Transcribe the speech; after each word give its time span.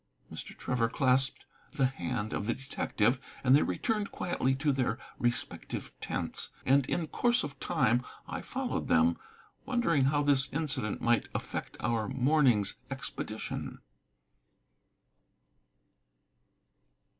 Mr. 0.33 0.57
Trevor 0.57 0.89
clasped 0.89 1.45
the 1.73 1.85
hand 1.85 2.33
of 2.33 2.47
the 2.47 2.55
detective, 2.55 3.19
and 3.43 3.55
they 3.55 3.61
returned 3.61 4.09
quietly 4.11 4.55
to 4.55 4.71
their 4.71 4.97
respective 5.19 5.91
tents. 6.01 6.49
And 6.65 6.87
in 6.87 7.05
course 7.05 7.43
of 7.43 7.59
time 7.59 8.03
I 8.27 8.41
followed 8.41 8.87
them, 8.87 9.19
wondering 9.63 10.05
how 10.05 10.23
this 10.23 10.49
incident 10.51 11.01
might 11.01 11.27
affect 11.35 11.77
our 11.81 12.07
morning's 12.07 12.77
expedition. 12.89 13.77